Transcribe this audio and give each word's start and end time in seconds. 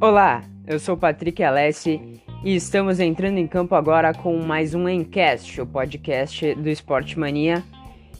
Olá, 0.00 0.42
eu 0.66 0.78
sou 0.78 0.98
Patrick 0.98 1.42
Alessi 1.42 2.20
e 2.44 2.54
estamos 2.54 3.00
entrando 3.00 3.38
em 3.38 3.46
campo 3.46 3.74
agora 3.74 4.12
com 4.12 4.36
mais 4.38 4.74
um 4.74 4.86
Encast, 4.86 5.60
o 5.62 5.66
podcast 5.66 6.54
do 6.56 6.68
Esporte 6.68 7.18
Mania. 7.18 7.64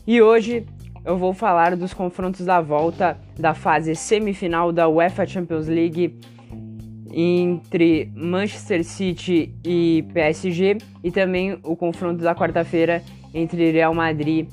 E 0.07 0.23
hoje 0.23 0.65
eu 1.05 1.19
vou 1.19 1.35
falar 1.35 1.77
dos 1.77 1.93
confrontos 1.93 2.47
da 2.47 2.61
volta 2.61 3.19
da 3.39 3.53
fase 3.53 3.95
semifinal 3.95 4.73
da 4.73 4.89
UEFA 4.89 5.27
Champions 5.27 5.69
League 5.69 6.19
entre 7.13 8.11
Manchester 8.15 8.83
City 8.83 9.55
e 9.63 10.05
PSG 10.15 10.79
e 11.03 11.11
também 11.11 11.59
o 11.63 11.77
confronto 11.77 12.25
da 12.25 12.35
quarta-feira 12.35 13.03
entre 13.35 13.71
Real 13.71 13.93
Madrid, 13.93 14.49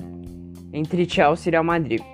entre 0.70 1.08
Chelsea 1.08 1.48
e 1.48 1.52
Real 1.52 1.64
Madrid. 1.64 2.11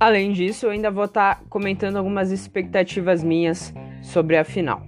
Além 0.00 0.30
disso, 0.32 0.66
eu 0.66 0.70
ainda 0.70 0.92
vou 0.92 1.06
estar 1.06 1.36
tá 1.36 1.42
comentando 1.48 1.96
algumas 1.96 2.30
expectativas 2.30 3.24
minhas 3.24 3.74
sobre 4.00 4.36
a 4.36 4.44
final. 4.44 4.86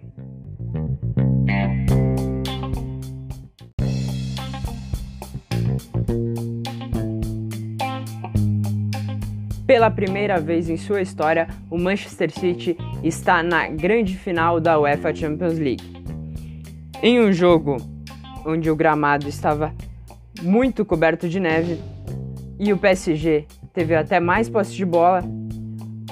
Pela 9.67 9.91
primeira 9.91 10.41
vez 10.41 10.69
em 10.69 10.77
sua 10.77 11.01
história, 11.01 11.49
o 11.69 11.77
Manchester 11.77 12.31
City 12.31 12.77
está 13.03 13.43
na 13.43 13.69
grande 13.69 14.17
final 14.17 14.61
da 14.61 14.79
UEFA 14.79 15.15
Champions 15.15 15.59
League. 15.59 15.85
Em 17.03 17.21
um 17.21 17.33
jogo 17.33 17.79
onde 18.47 18.71
o 18.71 18.77
gramado 18.77 19.29
estava 19.29 19.75
muito 20.41 20.85
coberto 20.85 21.29
de 21.29 21.41
neve 21.41 21.81
e 22.59 22.73
o 22.73 22.79
PSG 22.79 23.47
teve 23.73 23.95
até 23.95 24.21
mais 24.21 24.49
posse 24.49 24.75
de 24.75 24.85
bola, 24.85 25.23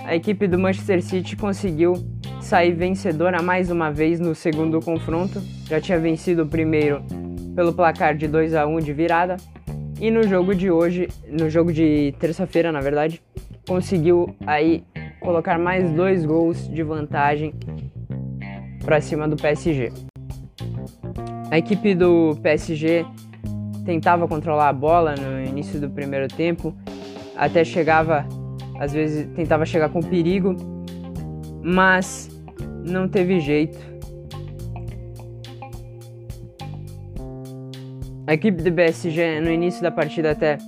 a 0.04 0.14
equipe 0.14 0.46
do 0.46 0.58
Manchester 0.58 1.02
City 1.02 1.36
conseguiu 1.36 1.94
sair 2.40 2.72
vencedora 2.72 3.42
mais 3.42 3.70
uma 3.70 3.90
vez 3.90 4.18
no 4.18 4.34
segundo 4.34 4.80
confronto. 4.80 5.42
Já 5.68 5.80
tinha 5.80 5.98
vencido 5.98 6.44
o 6.44 6.46
primeiro 6.46 7.02
pelo 7.54 7.72
placar 7.72 8.16
de 8.16 8.26
2 8.26 8.54
a 8.54 8.66
1 8.66 8.78
de 8.80 8.92
virada. 8.92 9.36
E 10.00 10.10
no 10.10 10.22
jogo 10.22 10.54
de 10.54 10.70
hoje, 10.70 11.08
no 11.28 11.50
jogo 11.50 11.72
de 11.72 12.14
terça-feira, 12.20 12.70
na 12.70 12.80
verdade, 12.80 13.20
conseguiu 13.66 14.34
aí 14.46 14.84
colocar 15.20 15.58
mais 15.58 15.90
dois 15.90 16.24
gols 16.24 16.68
de 16.68 16.82
vantagem 16.82 17.52
para 18.84 19.00
cima 19.00 19.28
do 19.28 19.36
PSG. 19.36 19.92
A 21.50 21.58
equipe 21.58 21.94
do 21.94 22.38
PSG 22.42 23.04
tentava 23.84 24.28
controlar 24.28 24.68
a 24.68 24.72
bola 24.72 25.14
no 25.16 25.44
início 25.44 25.80
do 25.80 25.90
primeiro 25.90 26.28
tempo 26.28 26.74
até 27.38 27.64
chegava, 27.64 28.26
às 28.80 28.92
vezes 28.92 29.28
tentava 29.36 29.64
chegar 29.64 29.88
com 29.88 30.00
perigo, 30.00 30.56
mas 31.62 32.28
não 32.84 33.08
teve 33.08 33.38
jeito. 33.38 33.78
A 38.26 38.34
equipe 38.34 38.60
do 38.60 38.70
BSG 38.70 39.40
no 39.40 39.50
início 39.50 39.80
da 39.80 39.90
partida 39.90 40.32
até 40.32 40.58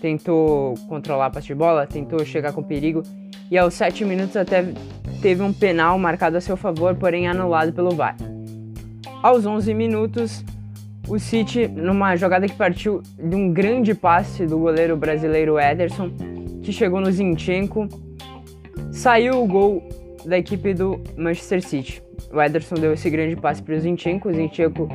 tentou 0.00 0.74
controlar 0.86 1.26
a 1.26 1.30
posse 1.30 1.48
de 1.48 1.54
bola, 1.54 1.86
tentou 1.86 2.24
chegar 2.24 2.52
com 2.52 2.62
perigo 2.62 3.02
e 3.50 3.56
aos 3.58 3.74
7 3.74 4.04
minutos 4.04 4.36
até 4.36 4.64
teve 5.20 5.42
um 5.42 5.52
penal 5.52 5.98
marcado 5.98 6.36
a 6.36 6.40
seu 6.40 6.56
favor, 6.56 6.94
porém 6.94 7.26
anulado 7.26 7.72
pelo 7.72 7.90
VAR. 7.90 8.16
Aos 9.22 9.46
11 9.46 9.72
minutos, 9.74 10.44
o 11.14 11.18
City, 11.18 11.68
numa 11.68 12.16
jogada 12.16 12.48
que 12.48 12.54
partiu 12.54 13.02
de 13.18 13.36
um 13.36 13.52
grande 13.52 13.94
passe 13.94 14.46
do 14.46 14.58
goleiro 14.58 14.96
brasileiro 14.96 15.58
Ederson, 15.58 16.10
que 16.62 16.72
chegou 16.72 17.02
no 17.02 17.12
Zinchenko, 17.12 17.86
saiu 18.90 19.42
o 19.42 19.46
gol 19.46 19.86
da 20.24 20.38
equipe 20.38 20.72
do 20.72 20.98
Manchester 21.14 21.62
City. 21.62 22.02
O 22.32 22.40
Ederson 22.40 22.76
deu 22.76 22.94
esse 22.94 23.10
grande 23.10 23.36
passe 23.36 23.62
para 23.62 23.74
o 23.74 23.78
Zinchenko, 23.78 24.30
o 24.30 24.32
Zinchenko 24.32 24.88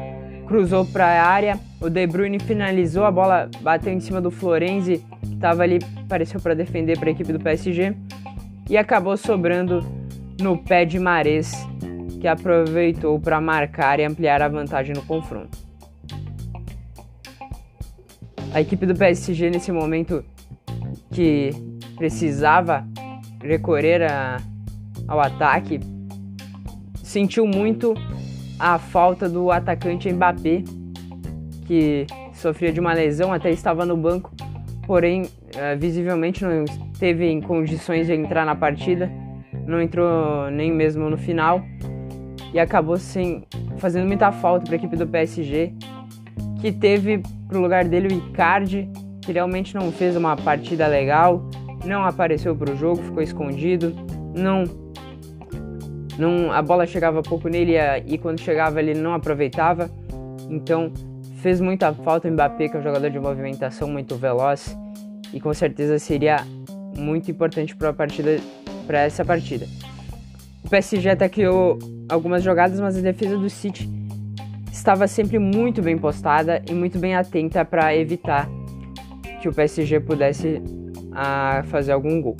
cruzou 0.48 0.86
para 0.86 1.06
a 1.06 1.28
área, 1.28 1.60
o 1.80 1.88
De 1.88 2.08
Bruyne 2.08 2.40
finalizou, 2.40 3.06
a 3.06 3.12
bola 3.12 3.48
bateu 3.62 3.94
em 3.94 4.00
cima 4.00 4.20
do 4.20 4.32
Florenzi, 4.32 5.04
que 5.22 5.36
estava 5.36 5.62
ali, 5.62 5.78
apareceu 6.04 6.42
para 6.42 6.56
defender 6.56 6.98
para 6.98 7.10
a 7.10 7.12
equipe 7.12 7.32
do 7.32 7.40
PSG, 7.40 7.94
e 8.68 8.76
acabou 8.76 9.16
sobrando 9.18 9.86
no 10.42 10.58
pé 10.58 10.84
de 10.84 10.98
Mares, 10.98 11.54
que 12.20 12.28
aproveitou 12.28 13.20
para 13.20 13.40
marcar 13.40 14.00
e 14.00 14.04
ampliar 14.04 14.42
a 14.42 14.48
vantagem 14.48 14.96
no 14.96 15.04
confronto. 15.04 15.67
A 18.54 18.62
equipe 18.62 18.86
do 18.86 18.96
PSG 18.96 19.50
nesse 19.50 19.72
momento 19.72 20.24
que 21.12 21.52
precisava 21.96 22.88
recorrer 23.42 24.04
a, 24.04 24.38
ao 25.08 25.20
ataque 25.20 25.80
sentiu 27.04 27.46
muito 27.46 27.94
a 28.60 28.78
falta 28.80 29.30
do 29.30 29.52
atacante 29.52 30.12
Mbappé, 30.12 30.64
que 31.66 32.08
sofria 32.34 32.72
de 32.72 32.80
uma 32.80 32.94
lesão, 32.94 33.32
até 33.32 33.52
estava 33.52 33.86
no 33.86 33.96
banco, 33.96 34.32
porém 34.86 35.24
uh, 35.24 35.78
visivelmente 35.78 36.44
não 36.44 36.64
esteve 36.64 37.28
em 37.28 37.42
condições 37.42 38.08
de 38.08 38.14
entrar 38.14 38.46
na 38.46 38.56
partida, 38.56 39.12
não 39.66 39.82
entrou 39.82 40.50
nem 40.52 40.72
mesmo 40.72 41.10
no 41.10 41.18
final 41.18 41.62
e 42.54 42.60
acabou 42.60 42.98
sem, 42.98 43.46
fazendo 43.78 44.08
muita 44.08 44.32
falta 44.32 44.66
para 44.66 44.76
a 44.76 44.78
equipe 44.78 44.96
do 44.96 45.06
PSG, 45.06 45.74
que 46.60 46.72
teve 46.72 47.22
pro 47.48 47.62
lugar 47.62 47.86
dele 47.86 48.08
o 48.08 48.18
Icardi, 48.18 48.90
que 49.22 49.32
realmente 49.32 49.76
não 49.76 49.92
fez 49.92 50.16
uma 50.16 50.36
partida 50.36 50.88
legal, 50.88 51.50
não 51.86 52.04
apareceu 52.04 52.56
pro 52.56 52.76
jogo, 52.76 53.04
ficou 53.04 53.22
escondido, 53.22 53.94
não 54.36 54.64
não 56.18 56.52
a 56.52 56.62
bola 56.64 56.88
chegava 56.88 57.22
pouco 57.22 57.48
nele 57.48 57.74
e 58.08 58.18
quando 58.18 58.40
chegava 58.40 58.82
ele 58.82 58.96
não 58.96 59.14
aproveitava. 59.14 59.90
Então 60.50 60.92
fez 61.42 61.62
muita 61.62 61.94
falta 61.94 62.28
o 62.28 62.32
Mbappé, 62.32 62.70
que 62.70 62.76
é 62.76 62.80
um 62.80 62.84
jogador 62.84 63.10
de 63.10 63.20
movimentação 63.20 63.88
muito 63.88 64.16
veloz 64.16 64.76
e 65.32 65.40
com 65.40 65.54
certeza 65.54 66.00
seria 66.00 66.38
muito 66.98 67.30
importante 67.30 67.76
para 67.76 67.94
partida 67.94 68.40
para 68.88 69.02
essa 69.02 69.24
partida. 69.24 69.68
O 70.64 70.70
PSG 70.70 71.10
até 71.10 71.30
criou 71.30 71.78
algumas 72.10 72.42
jogadas, 72.42 72.80
mas 72.80 72.98
a 72.98 73.02
defesa 73.02 73.38
do 73.38 73.50
City 73.50 73.90
estava 74.78 75.08
sempre 75.08 75.40
muito 75.40 75.82
bem 75.82 75.98
postada 75.98 76.62
e 76.70 76.74
muito 76.74 77.00
bem 77.00 77.16
atenta 77.16 77.66
para 77.66 77.96
evitar 77.96 78.48
que 79.42 79.50
o 79.50 79.54
PSG 79.54 80.00
pudesse 80.00 80.62
a, 81.12 81.60
ah, 81.60 81.64
fazer 81.64 81.92
algum 81.92 82.22
gol. 82.22 82.38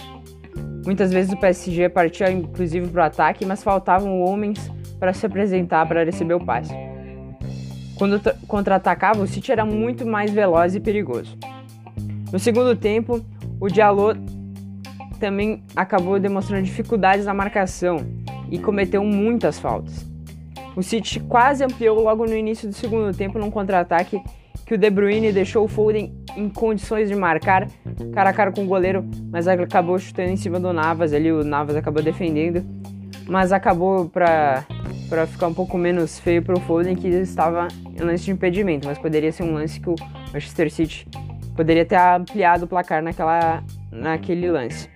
Muitas 0.86 1.12
vezes 1.12 1.34
o 1.34 1.38
PSG 1.38 1.90
partia 1.90 2.32
inclusive 2.32 2.88
para 2.88 3.04
o 3.04 3.06
ataque, 3.06 3.46
mas 3.46 3.64
faltavam 3.64 4.22
homens 4.22 4.72
para 5.00 5.14
se 5.14 5.26
apresentar 5.26 5.86
para 5.88 6.04
receber 6.04 6.36
o 6.36 6.40
passe. 6.40 6.74
Quando 7.98 8.22
contra-atacava, 8.48 9.22
o 9.22 9.28
City 9.28 9.52
era 9.52 9.66
muito 9.66 10.06
mais 10.06 10.32
veloz 10.32 10.76
e 10.76 10.80
perigoso. 10.80 11.36
No 12.32 12.38
segundo 12.38 12.76
tempo, 12.76 13.26
o 13.60 13.68
Diallo 13.68 14.14
também 15.20 15.64
acabou 15.76 16.20
demonstrando 16.20 16.64
dificuldades 16.64 17.26
na 17.26 17.34
marcação 17.34 17.98
e 18.52 18.60
cometeu 18.60 19.04
muitas 19.04 19.60
faltas. 19.60 20.07
O 20.78 20.84
City 20.84 21.20
quase 21.22 21.64
ampliou 21.64 22.00
logo 22.00 22.28
no 22.28 22.36
início 22.36 22.70
do 22.70 22.76
segundo 22.76 23.12
tempo 23.12 23.40
num 23.40 23.50
contra-ataque 23.50 24.22
que 24.64 24.76
o 24.76 24.78
De 24.78 24.92
Bruyne 24.92 25.32
deixou 25.32 25.66
o 25.66 25.68
Foden 25.68 26.14
em 26.36 26.48
condições 26.50 27.10
de 27.10 27.16
marcar 27.16 27.68
cara 28.14 28.30
a 28.30 28.34
cara 28.34 28.52
com 28.52 28.64
o 28.64 28.68
goleiro, 28.68 29.04
mas 29.32 29.48
acabou 29.48 29.98
chutando 29.98 30.30
em 30.30 30.38
cima 30.38 30.60
do 30.60 30.72
Navas, 30.72 31.14
ali 31.14 31.32
o 31.32 31.44
Navas 31.44 31.76
acabou 31.76 32.04
defendendo, 32.04 32.64
mas 33.28 33.52
acabou 33.52 34.08
para 34.08 34.68
para 35.10 35.26
ficar 35.26 35.48
um 35.48 35.54
pouco 35.54 35.80
menos 35.80 36.20
feio 36.20 36.44
para 36.44 36.56
o 36.56 36.60
Foden 36.60 36.96
que 36.96 37.08
estava 37.08 37.70
em 37.96 38.04
lance 38.04 38.26
de 38.26 38.32
impedimento, 38.32 38.88
mas 38.88 39.00
poderia 39.00 39.32
ser 39.32 39.44
um 39.44 39.54
lance 39.54 39.80
que 39.80 39.90
o 39.90 39.96
Manchester 40.32 40.70
City 40.72 41.08
poderia 41.56 41.86
ter 41.86 41.96
ampliado 41.96 42.66
o 42.66 42.68
placar 42.68 43.02
naquela 43.02 43.64
naquele 43.92 44.52
lance. 44.52 44.88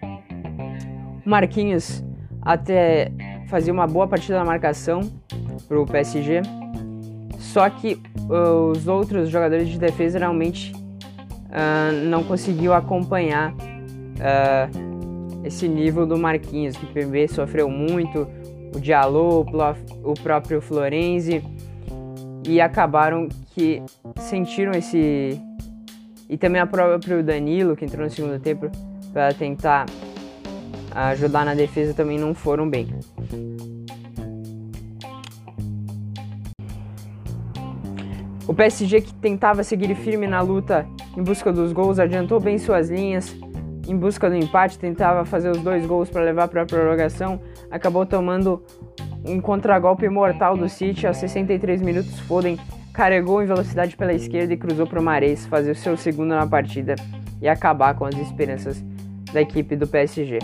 O 1.25 1.29
Marquinhos 1.29 2.03
até 2.39 3.11
fazia 3.47 3.73
uma 3.73 3.87
boa 3.87 4.07
partida 4.07 4.37
na 4.37 4.45
marcação, 4.45 5.01
para 5.71 5.79
o 5.79 5.85
PSG. 5.85 6.41
Só 7.39 7.69
que 7.69 7.97
uh, 8.29 8.71
os 8.71 8.89
outros 8.89 9.29
jogadores 9.29 9.69
de 9.69 9.79
defesa 9.79 10.19
realmente 10.19 10.73
uh, 10.75 12.09
não 12.09 12.25
conseguiu 12.25 12.73
acompanhar 12.73 13.53
uh, 13.53 15.45
esse 15.45 15.69
nível 15.69 16.05
do 16.05 16.17
Marquinhos, 16.17 16.75
que 16.75 16.85
o 16.85 16.89
PB 16.89 17.29
sofreu 17.29 17.69
muito, 17.69 18.27
o 18.75 18.79
Diallo, 18.81 19.45
o 20.03 20.13
próprio 20.21 20.61
Florenzi, 20.61 21.41
e 22.45 22.59
acabaram 22.59 23.29
que 23.55 23.81
sentiram 24.17 24.73
esse. 24.73 25.41
E 26.29 26.37
também 26.37 26.61
a 26.61 26.67
próprio 26.67 27.23
Danilo, 27.23 27.75
que 27.77 27.85
entrou 27.85 28.03
no 28.03 28.11
segundo 28.11 28.39
tempo 28.39 28.69
para 29.13 29.33
tentar 29.33 29.85
ajudar 30.93 31.45
na 31.45 31.53
defesa, 31.53 31.93
também 31.93 32.17
não 32.17 32.33
foram 32.33 32.69
bem. 32.69 32.87
O 38.47 38.53
PSG 38.53 39.01
que 39.01 39.13
tentava 39.13 39.63
seguir 39.63 39.93
firme 39.95 40.27
na 40.27 40.41
luta 40.41 40.87
em 41.15 41.23
busca 41.23 41.51
dos 41.51 41.71
gols, 41.71 41.99
adiantou 41.99 42.39
bem 42.39 42.57
suas 42.57 42.89
linhas, 42.89 43.35
em 43.87 43.95
busca 43.95 44.29
do 44.29 44.35
empate, 44.35 44.79
tentava 44.79 45.25
fazer 45.25 45.49
os 45.49 45.59
dois 45.61 45.85
gols 45.85 46.09
para 46.09 46.23
levar 46.23 46.47
para 46.47 46.63
a 46.63 46.65
prorrogação, 46.65 47.39
acabou 47.69 48.05
tomando 48.05 48.63
um 49.25 49.39
contragolpe 49.39 50.07
mortal 50.09 50.57
do 50.57 50.67
City 50.67 51.05
aos 51.05 51.17
63 51.17 51.81
minutos. 51.81 52.19
Foden 52.21 52.57
carregou 52.93 53.41
em 53.41 53.45
velocidade 53.45 53.95
pela 53.95 54.13
esquerda 54.13 54.53
e 54.53 54.57
cruzou 54.57 54.87
para 54.87 54.99
o 54.99 55.03
Mares 55.03 55.45
fazer 55.45 55.71
o 55.71 55.75
seu 55.75 55.95
segundo 55.95 56.29
na 56.29 56.47
partida 56.47 56.95
e 57.41 57.47
acabar 57.47 57.95
com 57.95 58.05
as 58.05 58.15
esperanças 58.15 58.83
da 59.31 59.41
equipe 59.41 59.75
do 59.75 59.87
PSG. 59.87 60.39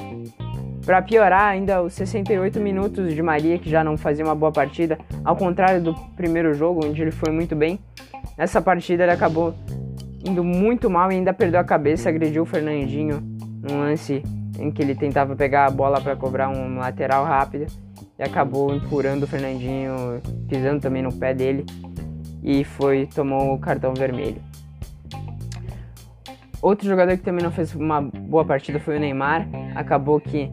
Para 0.88 1.01
piorar, 1.01 1.50
ainda 1.50 1.84
os 1.84 1.92
68 1.95 2.62
minutos 2.62 3.13
de 3.13 3.22
Maria, 3.22 3.60
que 3.60 3.69
já 3.69 3.84
não 3.84 3.98
fazia 3.98 4.24
uma 4.24 4.34
boa 4.34 4.54
partida, 4.54 4.98
ao 5.22 5.36
contrário 5.36 5.84
do 5.84 5.94
primeiro 6.16 6.54
jogo, 6.54 6.86
onde 6.86 7.01
ele 7.01 7.12
foi 7.12 7.30
muito 7.30 7.57
bem, 7.57 7.78
nessa 8.38 8.62
partida 8.62 9.04
ele 9.04 9.12
acabou 9.12 9.54
indo 10.25 10.45
muito 10.45 10.89
mal 10.89 11.12
e 11.12 11.16
ainda 11.16 11.34
perdeu 11.34 11.60
a 11.60 11.63
cabeça, 11.66 12.07
agrediu 12.07 12.44
o 12.44 12.45
Fernandinho 12.45 13.22
num 13.62 13.81
lance 13.81 14.24
em 14.57 14.72
que 14.72 14.81
ele 14.81 14.95
tentava 14.95 15.36
pegar 15.36 15.66
a 15.66 15.69
bola 15.69 16.00
para 16.00 16.16
cobrar 16.16 16.48
um 16.48 16.78
lateral 16.78 17.25
rápido 17.25 17.66
e 18.18 18.24
acabou 18.24 18.74
empurrando 18.74 19.24
o 19.24 19.28
Fernandinho, 19.28 20.22
pisando 20.48 20.80
também 20.80 21.04
no 21.04 21.12
pé 21.12 21.33
dele 21.33 21.66
e 22.42 22.63
foi 22.63 23.07
tomou 23.07 23.54
o 23.54 23.60
cartão 23.60 23.94
vermelho. 23.94 24.42
Outro 26.62 26.88
jogador 26.88 27.18
que 27.18 27.24
também 27.24 27.44
não 27.44 27.51
fez 27.51 27.75
uma 27.75 28.01
boa 28.01 28.45
partida 28.45 28.80
foi 28.80 28.95
o 28.95 29.00
Neymar, 29.01 29.50
acabou 29.75 30.22
que 30.22 30.50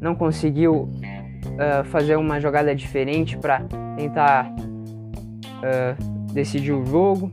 não 0.00 0.14
conseguiu 0.14 0.82
uh, 0.82 1.84
fazer 1.84 2.16
uma 2.16 2.40
jogada 2.40 2.74
diferente 2.74 3.36
para 3.36 3.60
tentar 3.96 4.50
uh, 4.50 6.32
decidir 6.32 6.72
o 6.72 6.84
jogo. 6.84 7.30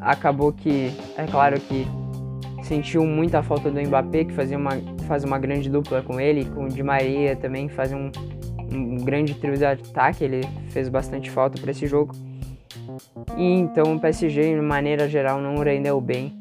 Acabou 0.00 0.52
que, 0.52 0.92
é 1.16 1.26
claro 1.26 1.58
que 1.60 1.86
sentiu 2.62 3.04
muita 3.04 3.42
falta 3.42 3.70
do 3.70 3.80
Mbappé, 3.80 4.24
que 4.24 4.32
fazia 4.32 4.56
uma, 4.56 4.72
faz 5.06 5.24
uma 5.24 5.38
grande 5.38 5.70
dupla 5.70 6.02
com 6.02 6.20
ele, 6.20 6.44
com 6.46 6.64
o 6.64 6.68
Di 6.68 6.82
Maria 6.82 7.36
também 7.36 7.68
faz 7.68 7.92
um, 7.92 8.10
um 8.72 8.96
grande 8.96 9.34
trio 9.34 9.56
de 9.56 9.64
ataque, 9.64 10.24
ele 10.24 10.40
fez 10.70 10.88
bastante 10.88 11.30
falta 11.30 11.60
para 11.60 11.70
esse 11.70 11.86
jogo. 11.86 12.14
E 13.36 13.42
então 13.42 13.94
o 13.94 14.00
PSG, 14.00 14.54
de 14.54 14.60
maneira 14.60 15.08
geral, 15.08 15.40
não 15.40 15.56
rendeu 15.62 16.00
bem, 16.00 16.38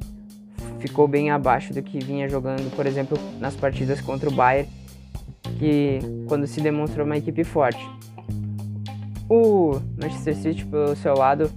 ficou 0.83 1.07
bem 1.07 1.31
abaixo 1.31 1.74
do 1.74 1.81
que 1.81 1.97
vinha 1.97 2.27
jogando, 2.27 2.69
por 2.75 2.85
exemplo, 2.85 3.18
nas 3.39 3.56
partidas 3.56 4.01
contra 4.01 4.30
o 4.30 4.33
Bayern, 4.33 4.69
que 5.57 6.00
quando 6.27 6.45
se 6.45 6.59
demonstrou 6.59 7.06
uma 7.06 7.18
equipe 7.18 7.44
forte. 7.45 7.88
O 9.30 9.80
Manchester 10.00 10.35
City, 10.35 10.65
pelo 10.65 10.94
seu 10.97 11.15
lado, 11.15 11.50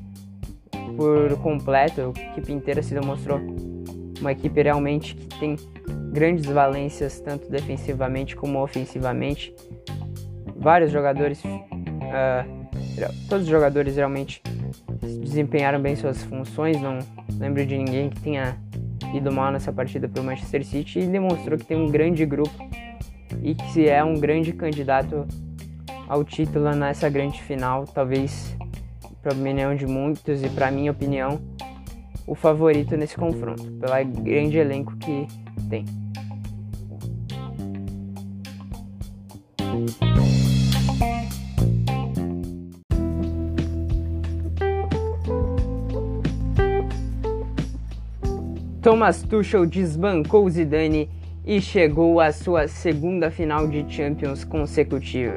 por 0.96 1.36
completo, 1.38 2.12
a 2.16 2.20
equipe 2.30 2.52
inteira 2.52 2.82
se 2.82 2.94
demonstrou 2.94 3.40
uma 4.20 4.30
equipe 4.30 4.62
realmente 4.62 5.16
que 5.16 5.40
tem 5.40 5.56
grandes 6.12 6.46
valências, 6.46 7.18
tanto 7.20 7.50
defensivamente 7.50 8.36
como 8.36 8.62
ofensivamente. 8.62 9.52
Vários 10.54 10.92
jogadores, 10.92 11.42
uh, 11.44 12.66
todos 13.28 13.44
os 13.44 13.50
jogadores 13.50 13.96
realmente 13.96 14.40
desempenharam 15.20 15.80
bem 15.80 15.96
suas 15.96 16.22
funções. 16.22 16.80
Não 16.80 16.98
lembro 17.38 17.66
de 17.66 17.76
ninguém 17.76 18.08
que 18.08 18.20
tenha 18.20 18.56
ido 19.14 19.32
mal 19.32 19.52
nessa 19.52 19.72
partida 19.72 20.08
para 20.08 20.20
o 20.20 20.24
Manchester 20.24 20.64
City 20.64 21.00
e 21.00 21.06
demonstrou 21.06 21.58
que 21.58 21.64
tem 21.64 21.76
um 21.76 21.86
grande 21.86 22.24
grupo 22.24 22.68
e 23.42 23.54
que 23.54 23.88
é 23.88 24.02
um 24.02 24.14
grande 24.14 24.52
candidato 24.52 25.26
ao 26.08 26.24
título 26.24 26.70
nessa 26.74 27.08
grande 27.08 27.42
final, 27.42 27.84
talvez 27.84 28.56
para 29.22 29.32
a 29.32 29.36
opinião 29.36 29.74
de 29.74 29.86
muitos 29.86 30.42
e 30.42 30.48
para 30.48 30.70
minha 30.70 30.92
opinião 30.92 31.40
o 32.26 32.34
favorito 32.34 32.96
nesse 32.96 33.16
confronto, 33.16 33.64
pelo 33.72 34.22
grande 34.22 34.58
elenco 34.58 34.96
que 34.96 35.26
tem. 35.68 35.84
Thomas 48.96 49.22
Tuchel 49.22 49.66
desbancou 49.66 50.48
Zidane 50.48 51.10
e 51.44 51.60
chegou 51.60 52.18
à 52.18 52.32
sua 52.32 52.66
segunda 52.66 53.30
final 53.30 53.68
de 53.68 53.84
Champions 53.94 54.42
consecutiva. 54.42 55.36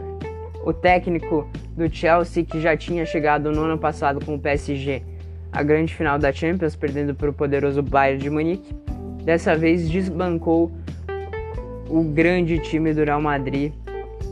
O 0.64 0.72
técnico 0.72 1.46
do 1.76 1.94
Chelsea, 1.94 2.46
que 2.46 2.62
já 2.62 2.78
tinha 2.78 3.06
chegado 3.06 3.52
no 3.52 3.64
ano 3.64 3.78
passado 3.78 4.26
com 4.26 4.36
o 4.36 4.40
PSG 4.40 5.04
à 5.52 5.62
grande 5.62 5.94
final 5.94 6.18
da 6.18 6.32
Champions, 6.32 6.78
perdendo 6.78 7.14
para 7.14 7.30
o 7.30 7.34
poderoso 7.34 7.84
Bayern 7.84 8.24
de 8.24 8.30
Munique, 8.30 8.74
dessa 9.26 9.58
vez 9.58 9.90
desbancou 9.90 10.72
o 11.90 12.02
grande 12.02 12.60
time 12.60 12.94
do 12.94 13.04
Real 13.04 13.22
Madrid, 13.22 13.74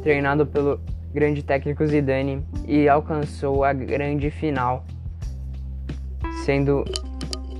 treinado 0.03 0.45
pelo 0.45 0.79
grande 1.13 1.43
técnico 1.43 1.85
Zidane, 1.85 2.45
e 2.65 2.87
alcançou 2.87 3.65
a 3.65 3.73
grande 3.73 4.31
final, 4.31 4.85
sendo 6.45 6.85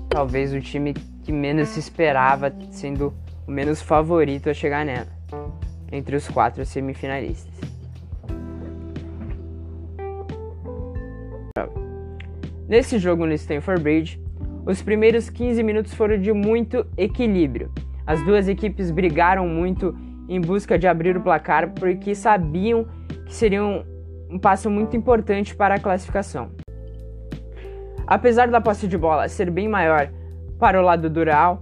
talvez 0.08 0.54
o 0.54 0.62
time 0.62 0.94
que 1.28 1.32
menos 1.34 1.68
se 1.68 1.80
esperava, 1.82 2.54
sendo 2.72 3.14
o 3.46 3.52
menos 3.52 3.82
favorito 3.82 4.50
a 4.50 4.54
chegar 4.54 4.86
nela, 4.86 5.10
entre 5.92 6.16
os 6.16 6.26
quatro 6.30 6.66
semifinalistas. 6.66 7.54
Nesse 12.66 12.98
jogo 12.98 13.26
no 13.26 13.34
Stamford 13.34 13.84
Bridge, 13.84 14.22
os 14.66 14.82
primeiros 14.82 15.30
15 15.30 15.62
minutos 15.64 15.94
foram 15.94 16.18
de 16.18 16.32
muito 16.32 16.88
equilíbrio. 16.96 17.74
As 18.06 18.24
duas 18.24 18.48
equipes 18.48 18.90
brigaram 18.90 19.46
muito 19.50 19.94
em 20.30 20.40
busca 20.40 20.80
de 20.80 20.88
abrir 20.88 21.18
o 21.18 21.22
placar 21.22 21.74
porque 21.74 22.16
sabiam 22.16 22.88
que 23.26 23.36
seria 23.36 23.62
um 24.30 24.40
passo 24.40 24.70
muito 24.70 24.96
importante 24.96 25.54
para 25.54 25.76
a 25.76 25.80
classificação. 25.80 26.52
Apesar 28.06 28.48
da 28.48 28.62
posse 28.62 28.88
de 28.88 28.98
bola 28.98 29.28
ser 29.28 29.52
bem 29.52 29.68
maior 29.68 30.10
para 30.60 30.80
o 30.80 30.84
lado 30.84 31.10
do 31.10 31.24
Real, 31.24 31.62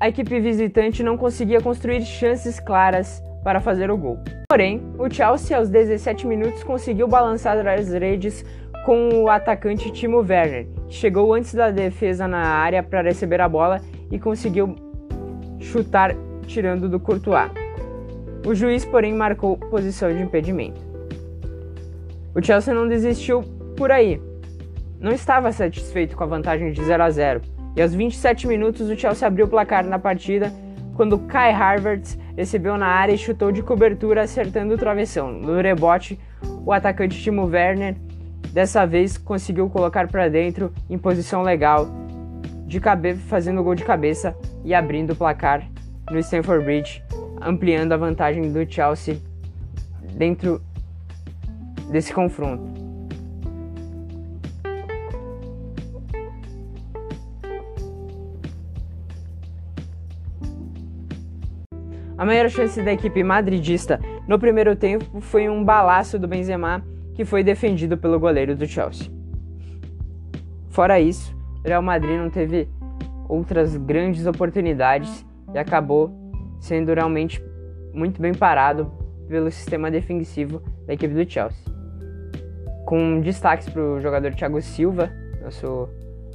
a 0.00 0.08
equipe 0.08 0.38
visitante 0.40 1.02
não 1.02 1.16
conseguia 1.16 1.60
construir 1.60 2.02
chances 2.02 2.60
claras 2.60 3.22
para 3.42 3.60
fazer 3.60 3.90
o 3.90 3.96
gol. 3.96 4.18
Porém, 4.48 4.82
o 4.98 5.12
Chelsea 5.12 5.56
aos 5.56 5.68
17 5.68 6.26
minutos 6.26 6.62
conseguiu 6.62 7.08
balançar 7.08 7.56
as 7.66 7.92
redes 7.92 8.44
com 8.84 9.22
o 9.22 9.28
atacante 9.28 9.90
Timo 9.90 10.18
Werner, 10.18 10.66
que 10.88 10.94
chegou 10.94 11.34
antes 11.34 11.54
da 11.54 11.70
defesa 11.70 12.26
na 12.26 12.38
área 12.38 12.82
para 12.82 13.02
receber 13.02 13.40
a 13.40 13.48
bola 13.48 13.80
e 14.10 14.18
conseguiu 14.18 14.74
chutar 15.60 16.14
tirando 16.46 16.88
do 16.88 16.98
Courtois. 16.98 17.50
O 18.46 18.54
juiz, 18.54 18.84
porém, 18.84 19.12
marcou 19.12 19.56
posição 19.56 20.14
de 20.14 20.22
impedimento. 20.22 20.80
O 22.34 22.42
Chelsea 22.42 22.72
não 22.72 22.88
desistiu 22.88 23.42
por 23.76 23.90
aí. 23.90 24.20
Não 25.00 25.12
estava 25.12 25.52
satisfeito 25.52 26.16
com 26.16 26.24
a 26.24 26.26
vantagem 26.26 26.72
de 26.72 26.82
0 26.82 27.02
a 27.02 27.10
0 27.10 27.57
e 27.76 27.82
aos 27.82 27.94
27 27.94 28.46
minutos 28.46 28.88
o 28.88 28.96
Chelsea 28.96 29.26
abriu 29.26 29.46
o 29.46 29.48
placar 29.48 29.84
na 29.84 29.98
partida 29.98 30.52
quando 30.94 31.18
Kai 31.18 31.52
Havertz 31.52 32.18
recebeu 32.36 32.76
na 32.76 32.86
área 32.86 33.12
e 33.12 33.18
chutou 33.18 33.52
de 33.52 33.62
cobertura 33.62 34.22
acertando 34.22 34.74
o 34.74 34.78
travessão. 34.78 35.30
No 35.30 35.60
rebote, 35.60 36.18
o 36.64 36.72
atacante 36.72 37.20
Timo 37.22 37.46
Werner 37.46 37.96
Dessa 38.52 38.86
vez 38.86 39.18
conseguiu 39.18 39.68
colocar 39.68 40.08
para 40.08 40.28
dentro 40.28 40.72
em 40.88 40.98
posição 40.98 41.42
legal, 41.42 41.86
de 42.66 42.80
cabeça, 42.80 43.20
fazendo 43.28 43.62
gol 43.62 43.74
de 43.74 43.84
cabeça 43.84 44.36
e 44.64 44.74
abrindo 44.74 45.12
o 45.12 45.16
placar 45.16 45.68
no 46.10 46.18
Stamford 46.18 46.64
Bridge, 46.64 47.02
ampliando 47.40 47.92
a 47.92 47.96
vantagem 47.96 48.50
do 48.50 48.70
Chelsea 48.70 49.18
dentro 50.14 50.60
desse 51.90 52.12
confronto. 52.12 52.87
A 62.18 62.24
maior 62.24 62.50
chance 62.50 62.82
da 62.82 62.92
equipe 62.92 63.22
madridista 63.22 64.00
no 64.26 64.40
primeiro 64.40 64.74
tempo 64.74 65.20
foi 65.20 65.48
um 65.48 65.62
balaço 65.62 66.18
do 66.18 66.26
Benzema 66.26 66.84
que 67.14 67.24
foi 67.24 67.44
defendido 67.44 67.96
pelo 67.96 68.18
goleiro 68.18 68.56
do 68.56 68.66
Chelsea. 68.66 69.08
Fora 70.68 70.98
isso, 70.98 71.32
o 71.64 71.68
Real 71.68 71.80
Madrid 71.80 72.18
não 72.18 72.28
teve 72.28 72.68
outras 73.28 73.76
grandes 73.76 74.26
oportunidades 74.26 75.24
e 75.54 75.58
acabou 75.58 76.10
sendo 76.58 76.92
realmente 76.92 77.40
muito 77.94 78.20
bem 78.20 78.34
parado 78.34 78.92
pelo 79.28 79.48
sistema 79.48 79.88
defensivo 79.88 80.60
da 80.88 80.94
equipe 80.94 81.14
do 81.14 81.30
Chelsea. 81.30 81.72
Com 82.84 83.20
destaques 83.20 83.68
para 83.68 83.80
o 83.80 84.00
jogador 84.00 84.34
Thiago 84.34 84.60
Silva, 84.60 85.08
nosso 85.40 85.88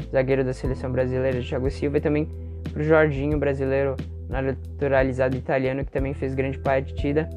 zagueiro 0.10 0.46
da 0.46 0.54
seleção 0.54 0.90
brasileira 0.94 1.42
Thiago 1.42 1.70
Silva, 1.70 1.98
e 1.98 2.02
também 2.02 2.30
para 2.72 2.82
o 2.82 2.86
Jorginho, 2.86 3.38
brasileiro 3.38 3.98
naturalizado 4.42 5.36
italiano, 5.38 5.86
que 5.86 5.92
também 5.92 6.14
fez 6.14 6.34
grande 6.34 6.60
partida. 6.60 7.30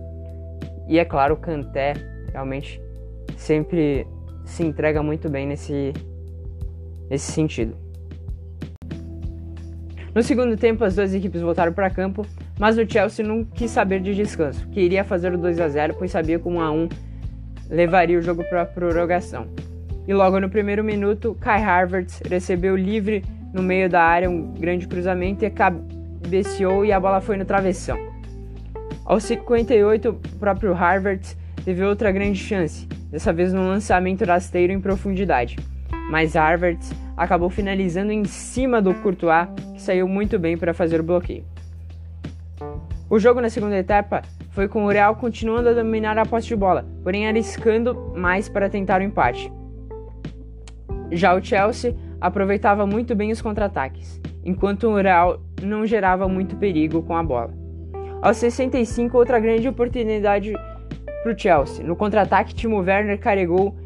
E 0.88 0.98
é 0.98 1.04
claro, 1.04 1.34
o 1.34 1.36
Kanté 1.36 1.94
realmente 2.32 2.80
sempre 3.36 4.06
se 4.44 4.62
entrega 4.62 5.02
muito 5.02 5.28
bem 5.28 5.46
nesse, 5.46 5.92
nesse 7.10 7.32
sentido. 7.32 7.76
No 10.14 10.22
segundo 10.22 10.56
tempo, 10.56 10.82
as 10.82 10.94
duas 10.94 11.12
equipes 11.12 11.42
voltaram 11.42 11.72
para 11.72 11.90
campo, 11.90 12.24
mas 12.58 12.78
o 12.78 12.90
Chelsea 12.90 13.26
não 13.26 13.44
quis 13.44 13.70
saber 13.70 14.00
de 14.00 14.14
descanso, 14.14 14.66
queria 14.68 15.04
fazer 15.04 15.34
o 15.34 15.38
2 15.38 15.60
a 15.60 15.68
0 15.68 15.96
pois 15.98 16.10
sabia 16.10 16.38
que 16.38 16.48
1 16.48 16.60
a 16.60 16.70
1 16.70 16.88
levaria 17.68 18.18
o 18.18 18.22
jogo 18.22 18.42
para 18.44 18.62
a 18.62 18.66
prorrogação. 18.66 19.46
E 20.08 20.14
logo 20.14 20.40
no 20.40 20.48
primeiro 20.48 20.82
minuto, 20.84 21.36
Kai 21.40 21.62
Havertz 21.62 22.20
recebeu 22.20 22.76
livre 22.76 23.24
no 23.52 23.62
meio 23.62 23.90
da 23.90 24.02
área 24.02 24.30
um 24.30 24.54
grande 24.54 24.86
cruzamento 24.86 25.44
e 25.44 25.46
cabeceou 26.26 26.84
e 26.84 26.92
a 26.92 26.98
bola 26.98 27.20
foi 27.20 27.36
no 27.36 27.44
travessão. 27.44 27.96
Aos 29.04 29.22
58, 29.22 30.08
o 30.08 30.38
próprio 30.38 30.74
Havertz 30.74 31.36
teve 31.64 31.84
outra 31.84 32.10
grande 32.10 32.38
chance, 32.38 32.84
dessa 33.10 33.32
vez 33.32 33.52
no 33.52 33.62
lançamento 33.62 34.24
rasteiro 34.24 34.72
em 34.72 34.80
profundidade. 34.80 35.56
Mas 36.10 36.34
Havertz 36.34 36.92
acabou 37.16 37.48
finalizando 37.48 38.10
em 38.10 38.24
cima 38.24 38.82
do 38.82 38.92
Courtois, 38.94 39.48
que 39.72 39.80
saiu 39.80 40.08
muito 40.08 40.36
bem 40.36 40.58
para 40.58 40.74
fazer 40.74 40.98
o 41.00 41.04
bloqueio. 41.04 41.44
O 43.08 43.20
jogo 43.20 43.40
na 43.40 43.48
segunda 43.48 43.76
etapa 43.76 44.22
foi 44.50 44.66
com 44.66 44.84
o 44.84 44.88
Real 44.88 45.14
continuando 45.14 45.68
a 45.68 45.74
dominar 45.74 46.18
a 46.18 46.26
posse 46.26 46.48
de 46.48 46.56
bola, 46.56 46.84
porém 47.04 47.28
arriscando 47.28 48.12
mais 48.16 48.48
para 48.48 48.68
tentar 48.68 49.00
o 49.00 49.04
empate. 49.04 49.52
Já 51.12 51.36
o 51.36 51.44
Chelsea 51.44 51.94
aproveitava 52.26 52.86
muito 52.86 53.14
bem 53.14 53.30
os 53.30 53.40
contra-ataques, 53.40 54.20
enquanto 54.44 54.88
o 54.88 54.96
Real 54.96 55.40
não 55.62 55.86
gerava 55.86 56.28
muito 56.28 56.56
perigo 56.56 57.02
com 57.02 57.16
a 57.16 57.22
bola. 57.22 57.54
Aos 58.20 58.38
65, 58.38 59.16
outra 59.16 59.38
grande 59.38 59.68
oportunidade 59.68 60.52
para 61.22 61.32
o 61.32 61.38
Chelsea. 61.38 61.84
No 61.84 61.94
contra-ataque, 61.94 62.54
Timo 62.54 62.78
Werner 62.80 63.18
carregou 63.18 63.76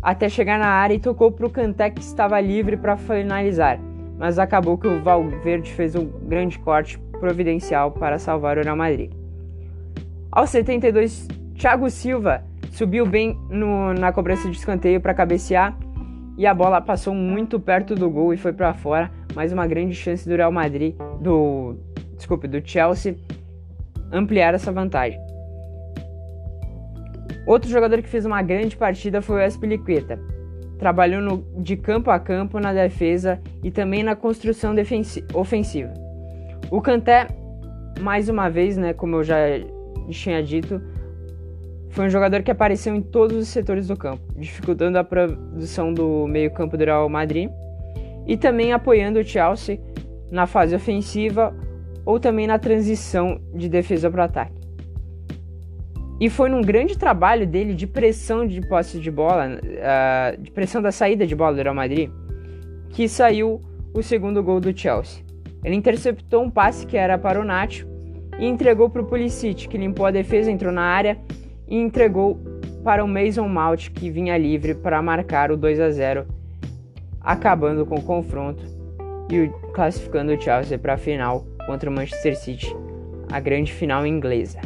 até 0.00 0.28
chegar 0.28 0.58
na 0.58 0.68
área 0.68 0.94
e 0.94 1.00
tocou 1.00 1.32
para 1.32 1.46
o 1.46 1.50
Kanté 1.50 1.90
que 1.90 2.00
estava 2.00 2.40
livre 2.40 2.76
para 2.76 2.96
finalizar, 2.96 3.80
mas 4.16 4.38
acabou 4.38 4.78
que 4.78 4.86
o 4.86 5.02
Valverde 5.02 5.72
fez 5.72 5.96
um 5.96 6.06
grande 6.06 6.58
corte 6.60 6.98
providencial 7.18 7.90
para 7.90 8.18
salvar 8.18 8.58
o 8.58 8.62
Real 8.62 8.76
Madrid. 8.76 9.10
Aos 10.30 10.50
72, 10.50 11.26
Thiago 11.56 11.90
Silva 11.90 12.44
subiu 12.70 13.04
bem 13.04 13.36
no, 13.50 13.92
na 13.92 14.12
cobrança 14.12 14.48
de 14.48 14.56
escanteio 14.56 15.00
para 15.00 15.14
cabecear 15.14 15.76
e 16.38 16.46
a 16.46 16.54
bola 16.54 16.80
passou 16.80 17.12
muito 17.12 17.58
perto 17.58 17.96
do 17.96 18.08
gol 18.08 18.32
e 18.32 18.36
foi 18.36 18.52
para 18.52 18.72
fora. 18.72 19.10
Mais 19.34 19.52
uma 19.52 19.66
grande 19.66 19.94
chance 19.94 20.26
do 20.26 20.36
Real 20.36 20.52
Madrid, 20.52 20.94
do 21.20 21.76
desculpe, 22.16 22.46
do 22.46 22.66
Chelsea 22.66 23.16
ampliar 24.12 24.54
essa 24.54 24.70
vantagem. 24.70 25.20
Outro 27.44 27.68
jogador 27.68 28.00
que 28.00 28.08
fez 28.08 28.24
uma 28.24 28.40
grande 28.40 28.76
partida 28.76 29.20
foi 29.20 29.42
o 29.42 29.44
Espilicueta. 29.44 30.18
Trabalhou 30.78 31.20
no, 31.20 31.44
de 31.60 31.76
campo 31.76 32.08
a 32.10 32.20
campo 32.20 32.60
na 32.60 32.72
defesa 32.72 33.40
e 33.64 33.70
também 33.70 34.04
na 34.04 34.14
construção 34.14 34.74
ofensiva. 35.34 35.92
O 36.70 36.80
Kanté, 36.80 37.26
mais 38.00 38.28
uma 38.28 38.48
vez, 38.48 38.76
né, 38.76 38.92
como 38.92 39.16
eu 39.16 39.24
já 39.24 39.36
tinha 40.08 40.42
dito, 40.42 40.80
foi 41.90 42.06
um 42.06 42.10
jogador 42.10 42.42
que 42.42 42.50
apareceu 42.50 42.94
em 42.94 43.00
todos 43.00 43.36
os 43.36 43.48
setores 43.48 43.88
do 43.88 43.96
campo, 43.96 44.22
dificultando 44.36 44.98
a 44.98 45.04
produção 45.04 45.92
do 45.92 46.26
meio-campo 46.26 46.76
do 46.76 46.84
Real 46.84 47.08
Madrid 47.08 47.50
e 48.26 48.36
também 48.36 48.72
apoiando 48.72 49.18
o 49.18 49.24
Chelsea 49.24 49.80
na 50.30 50.46
fase 50.46 50.74
ofensiva 50.74 51.54
ou 52.04 52.20
também 52.20 52.46
na 52.46 52.58
transição 52.58 53.40
de 53.54 53.68
defesa 53.68 54.10
para 54.10 54.24
ataque. 54.24 54.58
E 56.20 56.28
foi 56.28 56.48
num 56.48 56.60
grande 56.60 56.98
trabalho 56.98 57.46
dele 57.46 57.74
de 57.74 57.86
pressão 57.86 58.46
de 58.46 58.60
posse 58.60 58.98
de 58.98 59.10
bola, 59.10 59.46
uh, 59.56 60.42
de 60.42 60.50
pressão 60.50 60.82
da 60.82 60.90
saída 60.90 61.26
de 61.26 61.34
bola 61.34 61.56
do 61.56 61.62
Real 61.62 61.74
Madrid, 61.74 62.10
que 62.90 63.08
saiu 63.08 63.60
o 63.94 64.02
segundo 64.02 64.42
gol 64.42 64.60
do 64.60 64.76
Chelsea. 64.76 65.22
Ele 65.64 65.76
interceptou 65.76 66.42
um 66.42 66.50
passe 66.50 66.86
que 66.86 66.96
era 66.96 67.16
para 67.16 67.40
o 67.40 67.44
Nacho 67.44 67.86
e 68.38 68.46
entregou 68.46 68.90
para 68.90 69.02
o 69.02 69.06
Pulisic, 69.06 69.68
que 69.68 69.78
limpou 69.78 70.06
a 70.06 70.10
defesa, 70.10 70.50
entrou 70.50 70.72
na 70.72 70.82
área 70.82 71.18
e 71.68 71.76
entregou 71.76 72.38
para 72.82 73.04
o 73.04 73.08
Mason 73.08 73.48
Mount, 73.48 73.90
que 73.90 74.10
vinha 74.10 74.38
livre 74.38 74.74
para 74.74 75.02
marcar 75.02 75.50
o 75.50 75.56
2 75.56 75.80
a 75.80 75.90
0, 75.90 76.26
acabando 77.20 77.84
com 77.84 77.96
o 77.96 78.02
confronto 78.02 78.62
e 79.30 79.48
classificando 79.72 80.32
o 80.32 80.40
Chelsea 80.40 80.78
para 80.78 80.94
a 80.94 80.98
final 80.98 81.46
contra 81.66 81.90
o 81.90 81.92
Manchester 81.92 82.36
City, 82.36 82.74
a 83.30 83.38
grande 83.40 83.72
final 83.72 84.06
inglesa. 84.06 84.60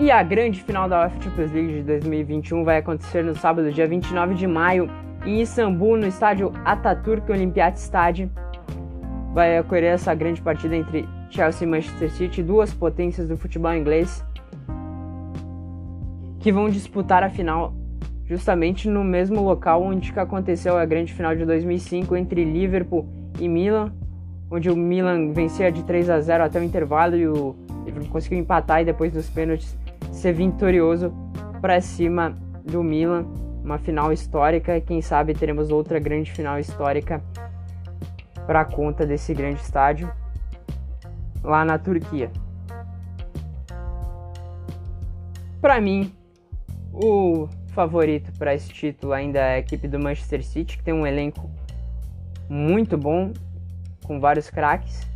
E 0.00 0.12
a 0.12 0.22
grande 0.22 0.62
final 0.62 0.88
da 0.88 1.00
UEFA 1.00 1.20
Champions 1.22 1.50
League 1.50 1.72
de 1.72 1.82
2021 1.82 2.62
vai 2.62 2.76
acontecer 2.76 3.24
no 3.24 3.34
sábado, 3.34 3.72
dia 3.72 3.84
29 3.84 4.34
de 4.34 4.46
maio, 4.46 4.88
em 5.26 5.40
Istambul, 5.40 5.96
no 5.96 6.06
estádio 6.06 6.52
Atatürk 6.64 7.28
Olympiat 7.32 7.76
Stadium. 7.76 8.30
Vai 9.34 9.58
ocorrer 9.58 9.94
essa 9.94 10.14
grande 10.14 10.40
partida 10.40 10.76
entre 10.76 11.04
Chelsea 11.30 11.66
e 11.66 11.70
Manchester 11.70 12.12
City, 12.12 12.44
duas 12.44 12.72
potências 12.72 13.26
do 13.26 13.36
futebol 13.36 13.74
inglês, 13.74 14.24
que 16.38 16.52
vão 16.52 16.70
disputar 16.70 17.24
a 17.24 17.28
final 17.28 17.74
justamente 18.24 18.88
no 18.88 19.02
mesmo 19.02 19.42
local 19.42 19.82
onde 19.82 20.12
aconteceu 20.16 20.78
a 20.78 20.84
grande 20.84 21.12
final 21.12 21.34
de 21.34 21.44
2005 21.44 22.14
entre 22.14 22.44
Liverpool 22.44 23.04
e 23.40 23.48
Milan, 23.48 23.92
onde 24.48 24.70
o 24.70 24.76
Milan 24.76 25.32
vencia 25.32 25.72
de 25.72 25.82
3 25.82 26.08
a 26.08 26.20
0 26.20 26.44
até 26.44 26.60
o 26.60 26.62
intervalo 26.62 27.16
e 27.16 27.26
o 27.26 27.56
Liverpool 27.84 28.12
conseguiu 28.12 28.38
empatar 28.38 28.82
e 28.82 28.84
depois 28.84 29.12
dos 29.12 29.28
pênaltis 29.28 29.76
ser 30.18 30.32
vitorioso 30.32 31.12
para 31.60 31.80
cima 31.80 32.36
do 32.64 32.82
Milan, 32.82 33.24
uma 33.62 33.78
final 33.78 34.12
histórica 34.12 34.80
quem 34.80 35.00
sabe 35.00 35.32
teremos 35.32 35.70
outra 35.70 35.98
grande 35.98 36.30
final 36.30 36.58
histórica 36.58 37.22
para 38.46 38.64
conta 38.64 39.06
desse 39.06 39.32
grande 39.32 39.60
estádio 39.60 40.10
lá 41.42 41.64
na 41.64 41.78
Turquia. 41.78 42.30
Para 45.60 45.80
mim, 45.80 46.12
o 46.92 47.48
favorito 47.68 48.32
para 48.38 48.54
esse 48.54 48.70
título 48.70 49.12
ainda 49.12 49.38
é 49.38 49.54
a 49.54 49.58
equipe 49.58 49.86
do 49.86 49.98
Manchester 50.00 50.44
City, 50.44 50.78
que 50.78 50.82
tem 50.82 50.94
um 50.94 51.06
elenco 51.06 51.48
muito 52.48 52.98
bom, 52.98 53.32
com 54.04 54.18
vários 54.18 54.50
craques. 54.50 55.07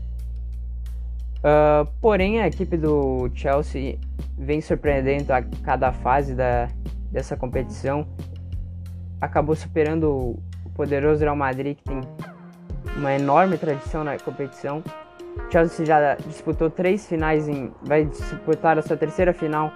Uh, 1.42 1.84
porém, 2.00 2.40
a 2.40 2.46
equipe 2.46 2.76
do 2.76 3.28
Chelsea 3.34 3.99
vem 4.38 4.61
surpreendendo 4.61 5.32
a 5.32 5.42
cada 5.64 5.92
fase 5.92 6.34
da, 6.34 6.68
dessa 7.11 7.37
competição. 7.37 8.06
Acabou 9.20 9.56
superando 9.56 10.08
o 10.08 10.42
poderoso 10.75 11.22
Real 11.22 11.34
Madrid, 11.34 11.76
que 11.76 11.84
tem 11.84 12.00
uma 12.96 13.12
enorme 13.12 13.58
tradição 13.58 14.04
na 14.04 14.16
competição. 14.18 14.84
O 15.37 15.50
Chelsea 15.50 15.84
já 15.84 16.14
disputou 16.14 16.70
três 16.70 17.08
finais, 17.08 17.49
em, 17.49 17.72
vai 17.82 18.04
disputar 18.04 18.78
a 18.78 18.82
sua 18.82 18.96
terceira 18.96 19.32
final 19.32 19.72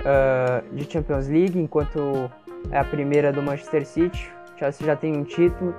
uh, 0.00 0.74
de 0.74 0.90
Champions 0.90 1.28
League, 1.28 1.58
enquanto 1.58 2.30
é 2.70 2.78
a 2.78 2.84
primeira 2.84 3.32
do 3.32 3.42
Manchester 3.42 3.84
City. 3.86 4.30
O 4.54 4.58
Chelsea 4.58 4.86
já 4.86 4.94
tem 4.94 5.16
um 5.16 5.24
título, 5.24 5.74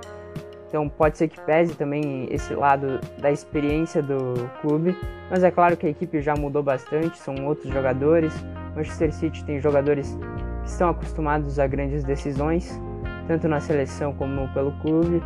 então 0.72 0.88
pode 0.88 1.18
ser 1.18 1.28
que 1.28 1.38
pese 1.42 1.74
também 1.74 2.26
esse 2.30 2.54
lado 2.54 2.98
da 3.18 3.30
experiência 3.30 4.02
do 4.02 4.48
clube, 4.62 4.96
mas 5.28 5.44
é 5.44 5.50
claro 5.50 5.76
que 5.76 5.86
a 5.86 5.90
equipe 5.90 6.22
já 6.22 6.34
mudou 6.34 6.62
bastante, 6.62 7.18
são 7.18 7.34
outros 7.44 7.70
jogadores. 7.70 8.32
Manchester 8.74 9.12
City 9.12 9.44
tem 9.44 9.60
jogadores 9.60 10.18
que 10.62 10.70
estão 10.70 10.88
acostumados 10.88 11.58
a 11.58 11.66
grandes 11.66 12.04
decisões, 12.04 12.80
tanto 13.28 13.46
na 13.48 13.60
seleção 13.60 14.14
como 14.14 14.48
pelo 14.54 14.72
clube, 14.80 15.22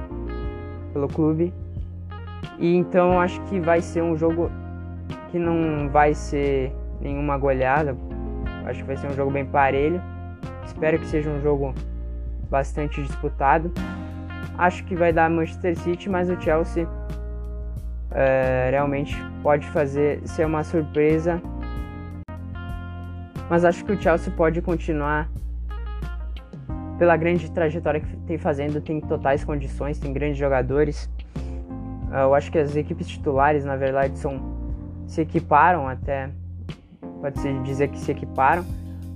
pelo 0.93 1.07
clube. 1.07 1.55
E 2.59 2.75
então 2.75 3.21
acho 3.21 3.41
que 3.43 3.61
vai 3.61 3.81
ser 3.81 4.03
um 4.03 4.17
jogo 4.17 4.51
que 5.31 5.39
não 5.39 5.89
vai 5.89 6.13
ser 6.13 6.73
nenhuma 7.01 7.39
goleada. 7.39 7.97
Acho 8.65 8.81
que 8.81 8.87
vai 8.89 8.97
ser 8.97 9.07
um 9.07 9.15
jogo 9.15 9.31
bem 9.31 9.47
parelho. 9.47 10.03
Espero 10.65 10.99
que 10.99 11.07
seja 11.07 11.31
um 11.31 11.41
jogo 11.41 11.73
bastante 12.51 13.01
disputado. 13.01 13.71
Acho 14.59 14.85
que 14.85 14.95
vai 14.95 15.13
dar 15.13 15.29
Manchester 15.29 15.79
City, 15.79 16.09
mas 16.09 16.31
o 16.31 16.41
Chelsea 16.41 16.89
é, 18.11 18.69
realmente 18.71 19.17
pode 19.43 19.67
fazer 19.69 20.21
ser 20.27 20.47
uma 20.47 20.65
surpresa. 20.65 21.41
Mas 23.51 23.65
acho 23.65 23.85
que 23.85 23.93
o 23.93 24.01
Chelsea 24.01 24.33
pode 24.35 24.61
continuar 24.63 25.29
pela 26.99 27.17
grande 27.17 27.51
trajetória 27.51 28.01
que 28.01 28.17
tem 28.19 28.39
fazendo, 28.39 28.81
tem 28.81 29.01
totais 29.01 29.45
condições, 29.45 29.99
tem 29.99 30.13
grandes 30.13 30.39
jogadores. 30.39 31.11
Eu 32.11 32.35
acho 32.35 32.51
que 32.51 32.59
as 32.59 32.75
equipes 32.75 33.07
titulares, 33.07 33.65
na 33.65 33.77
verdade, 33.77 34.19
são 34.19 34.57
se 35.07 35.21
equiparam 35.21 35.87
até 35.87 36.31
pode 37.21 37.39
se 37.39 37.53
dizer 37.61 37.89
que 37.89 37.99
se 37.99 38.11
equiparam 38.11 38.65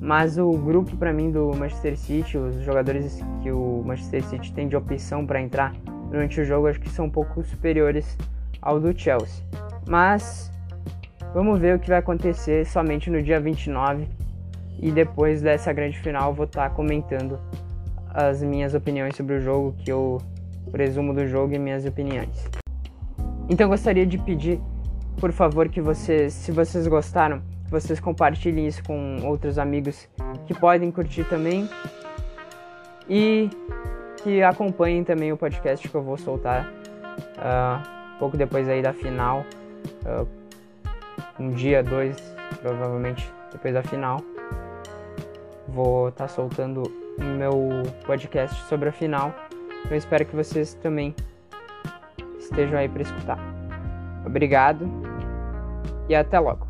mas 0.00 0.38
o 0.38 0.50
grupo 0.52 0.96
para 0.96 1.12
mim 1.12 1.30
do 1.30 1.52
Manchester 1.54 1.96
City, 1.96 2.38
os 2.38 2.62
jogadores 2.62 3.20
que 3.42 3.52
o 3.52 3.82
Manchester 3.84 4.24
City 4.24 4.52
tem 4.52 4.68
de 4.68 4.76
opção 4.76 5.26
para 5.26 5.40
entrar 5.40 5.74
durante 6.10 6.40
o 6.40 6.44
jogo, 6.44 6.66
acho 6.66 6.80
que 6.80 6.88
são 6.88 7.06
um 7.06 7.10
pouco 7.10 7.42
superiores 7.44 8.16
ao 8.62 8.80
do 8.80 8.98
Chelsea. 8.98 9.44
Mas 9.86 10.50
Vamos 11.32 11.60
ver 11.60 11.76
o 11.76 11.78
que 11.78 11.88
vai 11.88 11.98
acontecer 11.98 12.66
somente 12.66 13.08
no 13.08 13.22
dia 13.22 13.38
29 13.38 14.08
e 14.80 14.90
depois 14.90 15.40
dessa 15.40 15.72
grande 15.72 15.96
final 15.96 16.34
vou 16.34 16.44
estar 16.44 16.68
tá 16.68 16.74
comentando 16.74 17.38
as 18.12 18.42
minhas 18.42 18.74
opiniões 18.74 19.14
sobre 19.14 19.36
o 19.36 19.40
jogo, 19.40 19.72
que 19.78 19.92
eu 19.92 20.20
presumo 20.72 21.14
do 21.14 21.28
jogo 21.28 21.54
e 21.54 21.58
minhas 21.58 21.86
opiniões. 21.86 22.48
Então 23.48 23.68
gostaria 23.68 24.04
de 24.04 24.18
pedir, 24.18 24.60
por 25.18 25.30
favor, 25.30 25.68
que 25.68 25.80
vocês, 25.80 26.32
se 26.32 26.50
vocês 26.50 26.88
gostaram, 26.88 27.40
que 27.70 27.80
vocês 27.80 28.00
compartilhem 28.00 28.66
isso 28.66 28.82
com 28.82 29.24
outros 29.24 29.56
amigos 29.56 30.08
que 30.44 30.52
podem 30.52 30.90
curtir 30.90 31.22
também 31.24 31.70
e 33.08 33.48
que 34.22 34.42
acompanhem 34.42 35.04
também 35.04 35.32
o 35.32 35.36
podcast 35.36 35.88
que 35.88 35.94
eu 35.94 36.02
vou 36.02 36.18
soltar 36.18 36.68
uh, 37.38 38.18
pouco 38.18 38.36
depois 38.36 38.68
aí 38.68 38.82
da 38.82 38.92
final, 38.92 39.44
uh, 40.04 40.26
um 41.38 41.50
dia, 41.50 41.82
dois, 41.82 42.16
provavelmente 42.60 43.32
depois 43.52 43.72
da 43.72 43.82
final. 43.84 44.20
Vou 45.68 46.08
estar 46.08 46.26
tá 46.26 46.28
soltando 46.28 46.82
meu 47.18 47.82
podcast 48.04 48.60
sobre 48.64 48.88
a 48.88 48.92
final. 48.92 49.32
Eu 49.88 49.96
espero 49.96 50.26
que 50.26 50.34
vocês 50.34 50.74
também 50.74 51.14
estejam 52.38 52.78
aí 52.78 52.88
para 52.88 53.02
escutar. 53.02 53.38
Obrigado 54.26 54.90
e 56.08 56.14
até 56.14 56.38
logo. 56.38 56.69